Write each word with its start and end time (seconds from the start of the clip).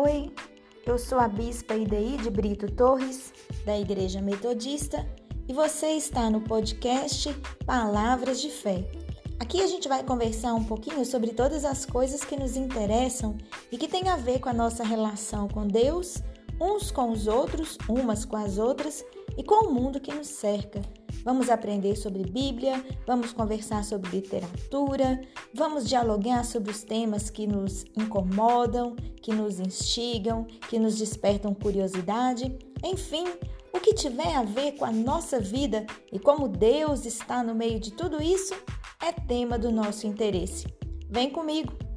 Oi, 0.00 0.32
eu 0.86 0.96
sou 0.96 1.18
a 1.18 1.26
Bispa 1.26 1.74
Ideí 1.74 2.16
de 2.18 2.30
Brito 2.30 2.70
Torres, 2.70 3.32
da 3.66 3.76
Igreja 3.76 4.22
Metodista, 4.22 5.04
e 5.48 5.52
você 5.52 5.88
está 5.88 6.30
no 6.30 6.40
podcast 6.40 7.34
Palavras 7.66 8.40
de 8.40 8.48
Fé. 8.48 8.88
Aqui 9.40 9.60
a 9.60 9.66
gente 9.66 9.88
vai 9.88 10.04
conversar 10.04 10.54
um 10.54 10.62
pouquinho 10.62 11.04
sobre 11.04 11.32
todas 11.32 11.64
as 11.64 11.84
coisas 11.84 12.22
que 12.22 12.36
nos 12.36 12.56
interessam 12.56 13.36
e 13.72 13.76
que 13.76 13.88
têm 13.88 14.08
a 14.08 14.14
ver 14.14 14.38
com 14.38 14.48
a 14.48 14.54
nossa 14.54 14.84
relação 14.84 15.48
com 15.48 15.66
Deus, 15.66 16.22
uns 16.60 16.92
com 16.92 17.10
os 17.10 17.26
outros, 17.26 17.76
umas 17.88 18.24
com 18.24 18.36
as 18.36 18.56
outras 18.56 19.04
e 19.36 19.42
com 19.42 19.66
o 19.66 19.74
mundo 19.74 19.98
que 19.98 20.14
nos 20.14 20.28
cerca. 20.28 20.80
Vamos 21.28 21.50
aprender 21.50 21.94
sobre 21.94 22.22
Bíblia, 22.22 22.82
vamos 23.06 23.34
conversar 23.34 23.84
sobre 23.84 24.08
literatura, 24.12 25.20
vamos 25.52 25.86
dialogar 25.86 26.42
sobre 26.42 26.70
os 26.70 26.82
temas 26.82 27.28
que 27.28 27.46
nos 27.46 27.84
incomodam, 27.94 28.96
que 29.20 29.34
nos 29.34 29.60
instigam, 29.60 30.46
que 30.70 30.78
nos 30.78 30.96
despertam 30.96 31.52
curiosidade, 31.52 32.56
enfim, 32.82 33.26
o 33.74 33.78
que 33.78 33.92
tiver 33.92 34.34
a 34.34 34.42
ver 34.42 34.78
com 34.78 34.86
a 34.86 34.90
nossa 34.90 35.38
vida 35.38 35.84
e 36.10 36.18
como 36.18 36.48
Deus 36.48 37.04
está 37.04 37.42
no 37.42 37.54
meio 37.54 37.78
de 37.78 37.92
tudo 37.92 38.22
isso 38.22 38.54
é 38.98 39.12
tema 39.12 39.58
do 39.58 39.70
nosso 39.70 40.06
interesse. 40.06 40.66
Vem 41.10 41.28
comigo! 41.28 41.87